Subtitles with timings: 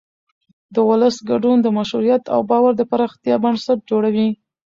[0.73, 4.27] د ولس ګډون د مشروعیت او باور د پراختیا بنسټ جوړوي